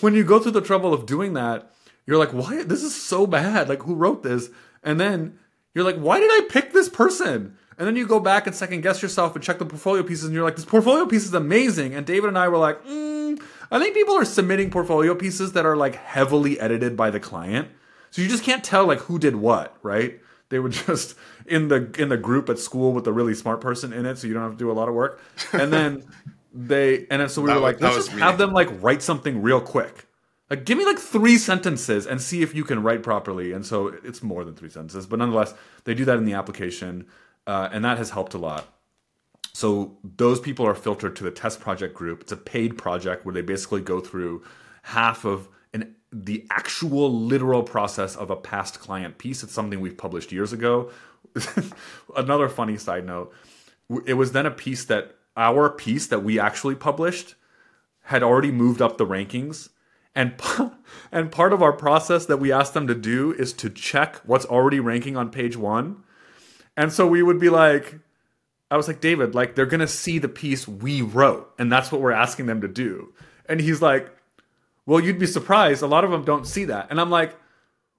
[0.00, 1.72] when you go through the trouble of doing that
[2.06, 3.68] you're like why this is so bad.
[3.68, 4.50] Like who wrote this?
[4.82, 5.38] And then
[5.74, 8.82] you're like why did i pick this person and then you go back and second
[8.82, 11.94] guess yourself and check the portfolio pieces, and you're like, this portfolio piece is amazing.
[11.94, 15.64] And David and I were like, mm, I think people are submitting portfolio pieces that
[15.64, 17.68] are like heavily edited by the client.
[18.10, 20.20] So you just can't tell like who did what, right?
[20.50, 21.14] They were just
[21.46, 24.26] in the in the group at school with the really smart person in it, so
[24.26, 25.18] you don't have to do a lot of work.
[25.54, 26.04] And then
[26.52, 29.40] they and then so we that were like, let's just have them like write something
[29.40, 30.06] real quick.
[30.50, 33.52] Like, give me like three sentences and see if you can write properly.
[33.52, 37.06] And so it's more than three sentences, but nonetheless, they do that in the application
[37.50, 38.64] uh, and that has helped a lot.
[39.54, 42.20] So those people are filtered to the test project group.
[42.20, 44.44] It's a paid project where they basically go through
[44.84, 49.42] half of an the actual literal process of a past client piece.
[49.42, 50.92] It's something we've published years ago.
[52.16, 53.34] Another funny side note:
[54.06, 57.34] it was then a piece that our piece that we actually published
[58.02, 59.70] had already moved up the rankings.
[60.14, 60.40] And,
[61.12, 64.44] and part of our process that we asked them to do is to check what's
[64.44, 66.04] already ranking on page one.
[66.76, 67.98] And so we would be like,
[68.70, 72.00] I was like, David, like they're gonna see the piece we wrote, and that's what
[72.00, 73.12] we're asking them to do.
[73.48, 74.10] And he's like,
[74.86, 75.82] Well, you'd be surprised.
[75.82, 76.88] A lot of them don't see that.
[76.90, 77.36] And I'm like,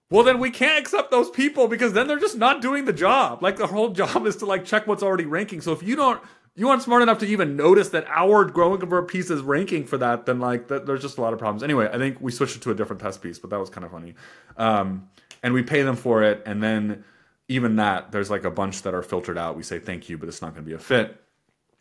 [0.09, 3.43] Well, then we can't accept those people because then they're just not doing the job.
[3.43, 5.61] Like the whole job is to like check what's already ranking.
[5.61, 6.21] So if you don't
[6.55, 9.85] you aren't smart enough to even notice that our Grow and Convert piece is ranking
[9.85, 11.63] for that, then like that, there's just a lot of problems.
[11.63, 13.85] Anyway, I think we switched it to a different test piece, but that was kind
[13.85, 14.15] of funny.
[14.57, 15.09] Um,
[15.43, 17.03] and we pay them for it, and then
[17.51, 19.57] even that, there's like a bunch that are filtered out.
[19.57, 21.21] We say thank you, but it's not going to be a fit.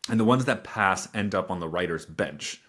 [0.09, 2.61] And the ones that pass end up on the writer's bench,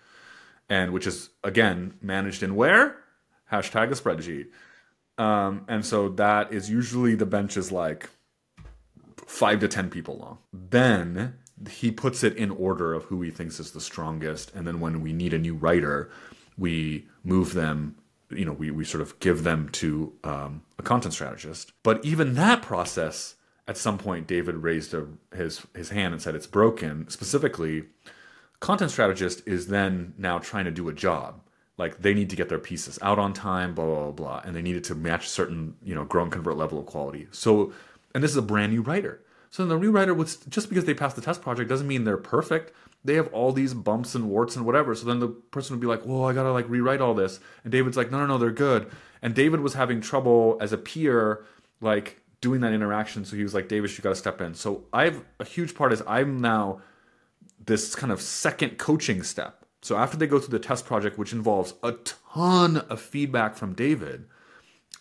[0.70, 2.98] and which is again managed in where
[3.52, 4.48] hashtag a spreadsheet.
[5.18, 8.10] Um, and so that is usually the bench is like
[9.26, 10.38] five to ten people long.
[10.54, 11.36] Then
[11.70, 15.02] he puts it in order of who he thinks is the strongest, and then when
[15.02, 16.12] we need a new writer,
[16.58, 17.96] we move them
[18.32, 21.72] you know, we, we sort of give them to um, a content strategist.
[21.84, 23.36] But even that process,
[23.68, 27.10] at some point, David raised a, his his hand and said it's broken.
[27.10, 27.86] Specifically,
[28.60, 31.42] content strategist is then now trying to do a job.
[31.78, 34.56] Like they need to get their pieces out on time, blah blah blah, blah and
[34.56, 37.28] they needed to match certain you know grow and convert level of quality.
[37.32, 37.74] So,
[38.14, 39.22] and this is a brand new writer.
[39.50, 42.18] So the new writer was just because they passed the test project doesn't mean they're
[42.18, 44.94] perfect they have all these bumps and warts and whatever.
[44.96, 47.72] So then the person would be like, "Well, I gotta like rewrite all this," and
[47.72, 48.90] David's like, "No, no, no, they're good."
[49.22, 51.46] And David was having trouble as a peer,
[51.80, 53.26] like doing that interaction.
[53.26, 56.04] So he was like, "David, you gotta step in." So I've a huge part is
[56.08, 56.82] I'm now
[57.64, 59.66] this kind of second coaching step.
[59.82, 61.94] So after they go through the test project, which involves a
[62.34, 64.26] ton of feedback from David,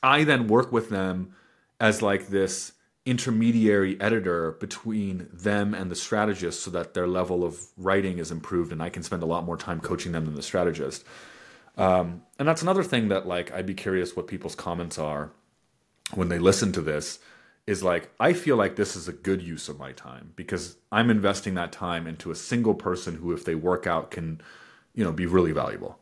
[0.02, 1.34] I then work with them
[1.78, 2.72] as like this
[3.10, 8.70] intermediary editor between them and the strategist so that their level of writing is improved
[8.70, 11.04] and I can spend a lot more time coaching them than the strategist.
[11.76, 15.32] Um, and that's another thing that like I'd be curious what people's comments are
[16.14, 17.18] when they listen to this
[17.66, 21.10] is like I feel like this is a good use of my time because I'm
[21.10, 24.40] investing that time into a single person who if they work out can
[24.94, 25.98] you know be really valuable.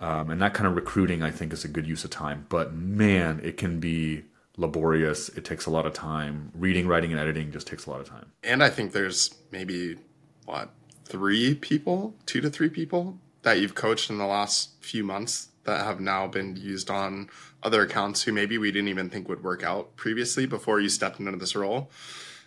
[0.00, 2.46] Um, and that kind of recruiting I think is a good use of time.
[2.48, 4.24] But man, it can be
[4.56, 5.28] laborious.
[5.30, 6.52] It takes a lot of time.
[6.54, 8.32] Reading, writing, and editing just takes a lot of time.
[8.42, 9.98] And I think there's maybe
[10.44, 10.70] what
[11.04, 15.84] three people, two to three people that you've coached in the last few months that
[15.84, 17.28] have now been used on
[17.62, 21.20] other accounts who maybe we didn't even think would work out previously before you stepped
[21.20, 21.90] into this role.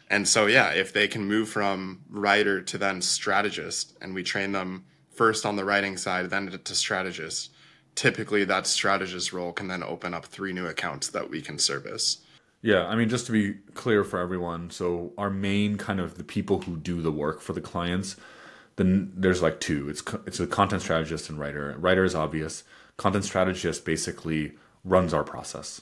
[0.10, 4.52] And so, yeah, if they can move from writer to then strategist, and we train
[4.52, 7.52] them first on the writing side, then to strategist,
[7.96, 12.20] typically that strategist role can then open up three new accounts that we can service.
[12.62, 16.24] Yeah, I mean, just to be clear for everyone, so our main kind of the
[16.24, 18.16] people who do the work for the clients,
[18.76, 19.88] then there's like two.
[19.88, 21.76] It's it's a content strategist and writer.
[21.78, 22.64] Writer is obvious.
[22.98, 24.54] Content strategist basically
[24.84, 25.82] runs our process.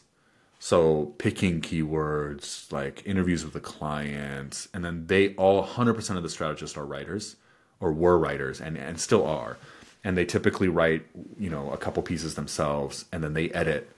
[0.59, 6.29] So picking keywords, like interviews with the clients, and then they all 100% of the
[6.29, 7.35] strategists are writers
[7.79, 9.57] or were writers and, and still are
[10.03, 11.05] and they typically write
[11.39, 13.89] you know a couple pieces themselves and then they edit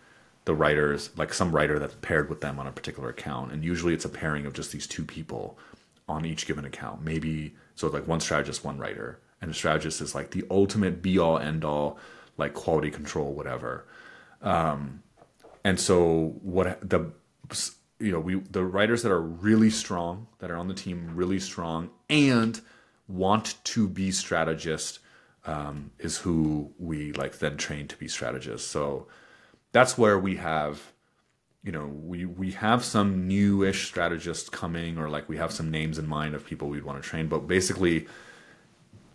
[0.46, 3.52] the writers like some writer that's paired with them on a particular account.
[3.52, 5.58] And usually it's a pairing of just these two people
[6.08, 7.04] on each given account.
[7.04, 9.20] Maybe so like one strategist one writer.
[9.42, 11.98] And the strategist is like the ultimate be all end all
[12.38, 13.86] like quality control whatever.
[14.42, 15.02] Um,
[15.64, 17.12] and so what the
[18.00, 21.40] you know we the writers that are really strong that are on the team really
[21.40, 22.62] strong and
[23.08, 25.00] want to be strategists
[25.46, 28.68] um, is who we like then train to be strategists.
[28.68, 29.08] So
[29.72, 30.94] that's where we have,
[31.64, 35.98] you know, we we have some newish strategists coming, or like we have some names
[35.98, 37.28] in mind of people we'd want to train.
[37.28, 38.08] But basically,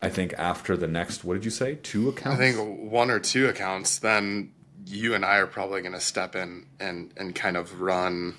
[0.00, 2.40] I think after the next, what did you say, two accounts?
[2.40, 3.98] I think one or two accounts.
[3.98, 4.52] Then
[4.86, 8.34] you and I are probably going to step in and and kind of run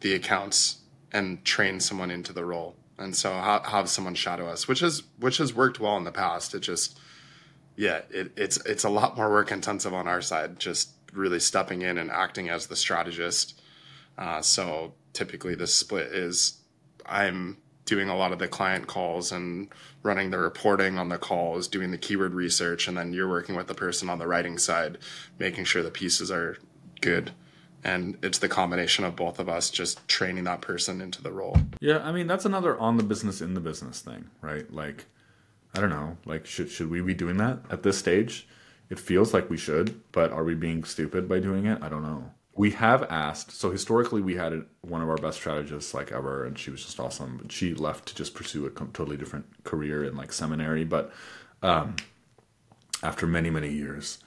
[0.00, 0.78] the accounts
[1.12, 5.02] and train someone into the role and so have, have someone shadow us, which has
[5.18, 6.54] which has worked well in the past.
[6.54, 6.98] It just
[7.76, 11.82] yeah, it, it's it's a lot more work intensive on our side, just really stepping
[11.82, 13.60] in and acting as the strategist.
[14.18, 16.60] Uh, so typically, the split is
[17.06, 19.68] I'm doing a lot of the client calls and
[20.02, 23.66] running the reporting on the calls, doing the keyword research, and then you're working with
[23.66, 24.98] the person on the writing side,
[25.38, 26.58] making sure the pieces are
[27.00, 27.32] good.
[27.82, 31.56] And it's the combination of both of us just training that person into the role.
[31.80, 34.70] Yeah, I mean that's another on the business in the business thing, right?
[34.72, 35.06] Like
[35.74, 38.46] I don't know, like should should we be doing that at this stage?
[38.90, 41.78] It feels like we should, but are we being stupid by doing it?
[41.80, 42.32] I don't know.
[42.54, 43.52] We have asked.
[43.52, 46.98] So historically, we had one of our best strategists like ever, and she was just
[46.98, 47.38] awesome.
[47.40, 50.84] But she left to just pursue a totally different career in like seminary.
[50.84, 51.12] But
[51.62, 51.96] um,
[53.02, 54.18] after many many years,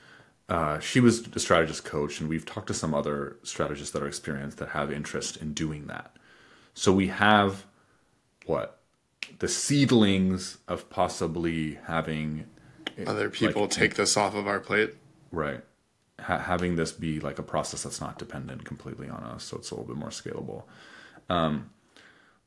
[0.50, 4.08] uh, she was a strategist coach, and we've talked to some other strategists that are
[4.08, 6.16] experienced that have interest in doing that.
[6.74, 7.66] So we have
[8.46, 8.80] what
[9.40, 12.46] the seedlings of possibly having
[13.08, 14.96] other people like, take this off of our plate.
[15.32, 15.62] Right.
[16.20, 19.72] Ha- having this be like a process that's not dependent completely on us, so it's
[19.72, 20.64] a little bit more scalable.
[21.30, 21.70] Um,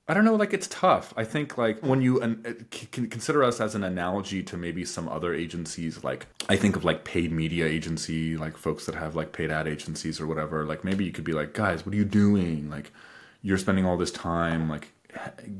[0.08, 1.12] I don't know, like it's tough.
[1.16, 5.08] I think like when you uh, can consider us as an analogy to maybe some
[5.08, 9.32] other agencies, like I think of like paid media agency, like folks that have like
[9.32, 10.64] paid ad agencies or whatever.
[10.64, 12.70] Like maybe you could be like, guys, what are you doing?
[12.70, 12.92] Like
[13.42, 14.92] you're spending all this time like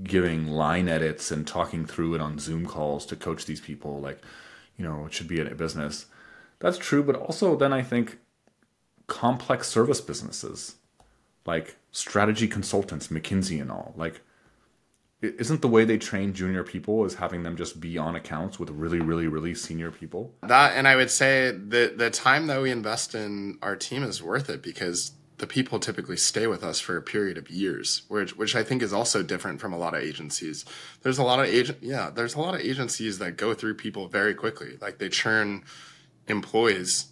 [0.04, 4.00] giving line edits and talking through it on Zoom calls to coach these people.
[4.00, 4.20] Like
[4.76, 6.06] you know, it should be a business.
[6.60, 8.18] That's true, but also then I think
[9.08, 10.76] complex service businesses
[11.46, 14.20] like strategy consultants, McKinsey and all, like
[15.22, 18.70] isn't the way they train junior people is having them just be on accounts with
[18.70, 22.70] really really really senior people that and i would say the the time that we
[22.70, 26.96] invest in our team is worth it because the people typically stay with us for
[26.96, 30.02] a period of years, which which I think is also different from a lot of
[30.02, 30.64] agencies.
[31.02, 34.08] There's a lot of agent yeah, there's a lot of agencies that go through people
[34.08, 34.78] very quickly.
[34.80, 35.64] Like they churn
[36.26, 37.08] employees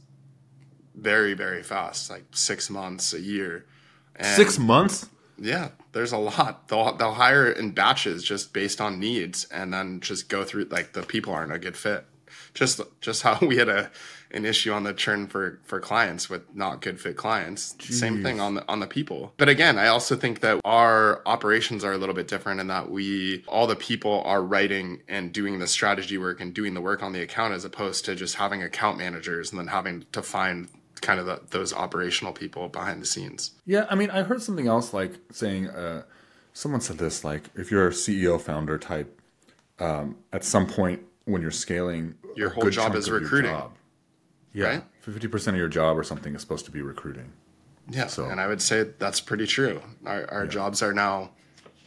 [0.95, 3.67] very very fast, like six months, a year.
[4.17, 5.11] And six months.
[5.39, 6.69] Yeah, there's a lot.
[6.69, 10.93] They'll they'll hire in batches just based on needs, and then just go through like
[10.93, 12.07] the people aren't a good fit.
[12.55, 13.91] Just just how we had a
[14.31, 17.75] an issue on the churn for for clients with not good fit clients.
[17.79, 17.95] Jeez.
[17.95, 19.33] Same thing on the on the people.
[19.37, 22.91] But again, I also think that our operations are a little bit different in that
[22.91, 27.03] we all the people are writing and doing the strategy work and doing the work
[27.03, 30.69] on the account as opposed to just having account managers and then having to find
[31.05, 33.53] kind of the, those operational people behind the scenes.
[33.65, 36.03] Yeah, I mean, I heard something else like saying uh,
[36.53, 39.21] someone said this like if you're a CEO founder type
[39.79, 43.53] um, at some point when you're scaling your whole job is recruiting.
[43.53, 43.73] Job
[44.55, 47.33] yeah, fifty percent of your job or something is supposed to be recruiting.
[47.91, 48.27] Yeah, so.
[48.27, 49.83] and I would say that's pretty true.
[50.07, 50.51] Our, our yeah.
[50.51, 51.33] jobs are now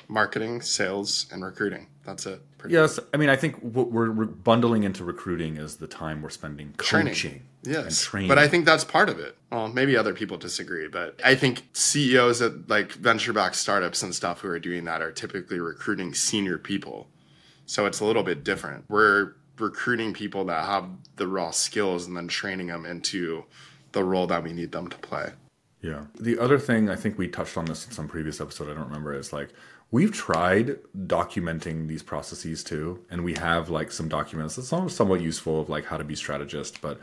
[0.07, 1.87] marketing, sales, and recruiting.
[2.05, 2.41] That's it.
[2.67, 6.29] yes, I mean I think what we're, we're, bundling into recruiting is the time we're
[6.29, 7.13] spending coaching.
[7.13, 7.43] Training.
[7.67, 9.37] Yes, but I think that's part of it.
[9.51, 14.41] Well, maybe other people disagree, but I think CEOs at like venture-backed startups and stuff
[14.41, 17.07] who are doing that are typically recruiting senior people.
[17.65, 18.85] So it's a little bit different.
[18.89, 23.43] We're recruiting people that have the raw skills and then training them into
[23.91, 25.31] the role that we need them to play.
[25.81, 26.05] Yeah.
[26.19, 28.87] The other thing I think we touched on this in some previous episode, I don't
[28.87, 29.49] remember, is like
[29.91, 35.61] we've tried documenting these processes too, and we have like some documents that's somewhat useful
[35.61, 36.99] of like how to be strategist, but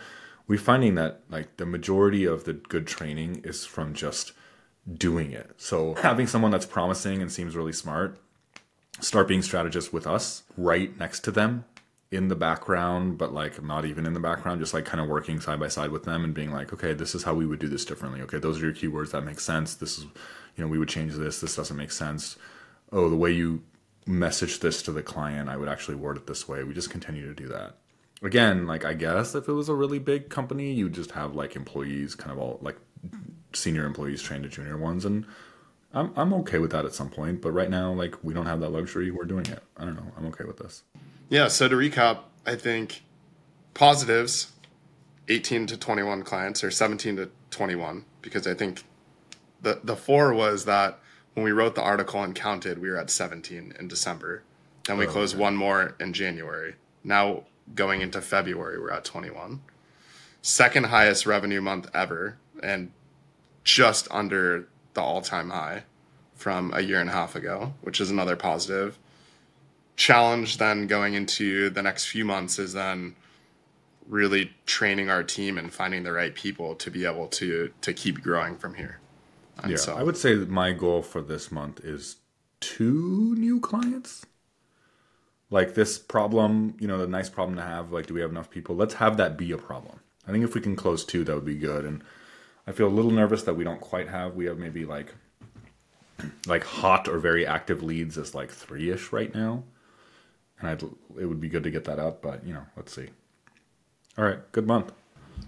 [0.47, 4.32] we're finding that like the majority of the good training is from just
[4.92, 5.53] doing it.
[5.57, 8.18] So having someone that's promising and seems really smart
[9.01, 11.64] start being strategist with us right next to them
[12.11, 15.40] in the background, but like not even in the background, just like kind of working
[15.40, 17.68] side by side with them and being like, okay, this is how we would do
[17.68, 18.20] this differently.
[18.22, 19.11] Okay, those are your keywords.
[19.11, 19.74] That make sense.
[19.74, 21.40] This is, you know, we would change this.
[21.40, 22.36] This doesn't make sense.
[22.92, 23.62] Oh, the way you
[24.07, 26.62] message this to the client, I would actually word it this way.
[26.62, 27.74] We just continue to do that.
[28.22, 31.56] Again, like I guess if it was a really big company, you just have like
[31.56, 32.76] employees, kind of all like
[33.52, 35.26] senior employees trained to junior ones, and
[35.92, 37.42] I'm I'm okay with that at some point.
[37.42, 39.10] But right now, like we don't have that luxury.
[39.10, 39.62] We're doing it.
[39.76, 40.12] I don't know.
[40.16, 40.82] I'm okay with this.
[41.28, 43.02] Yeah, so to recap, I think
[43.72, 44.52] positives
[45.28, 48.84] 18 to 21 clients or 17 to 21 because I think
[49.62, 50.98] the the four was that
[51.34, 54.42] when we wrote the article and counted, we were at 17 in December.
[54.86, 55.42] Then we oh, closed okay.
[55.42, 56.76] one more in January.
[57.02, 57.44] Now
[57.74, 59.60] going into February, we're at 21.
[60.42, 62.92] Second highest revenue month ever and
[63.62, 65.84] just under the all-time high
[66.34, 68.98] from a year and a half ago, which is another positive
[69.96, 73.14] challenge then going into the next few months is then
[74.08, 78.22] really training our team and finding the right people to be able to to keep
[78.22, 78.98] growing from here.
[79.62, 82.16] And yeah, so, I would say that my goal for this month is
[82.60, 84.26] two new clients.
[85.55, 87.92] Like this problem, you know, the nice problem to have.
[87.92, 88.74] Like, do we have enough people?
[88.74, 90.00] Let's have that be a problem.
[90.26, 91.84] I think if we can close two, that would be good.
[91.84, 92.02] And
[92.66, 94.34] I feel a little nervous that we don't quite have.
[94.34, 95.14] We have maybe like
[96.46, 99.64] like hot or very active leads is like three ish right now
[100.64, 100.82] and I'd
[101.20, 103.09] it would be good to get that up, but you know, let's see.
[104.16, 104.92] All right, good month.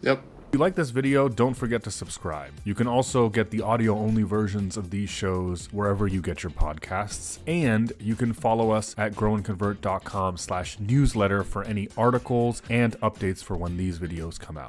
[0.03, 0.23] Yep.
[0.49, 2.53] If you like this video, don't forget to subscribe.
[2.65, 6.53] You can also get the audio only versions of these shows wherever you get your
[6.53, 7.41] podcasts.
[7.47, 13.57] And you can follow us at growandconvert.com slash newsletter for any articles and updates for
[13.57, 14.65] when these videos come out.